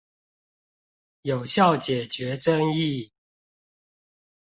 [1.21, 3.11] 有效解決爭議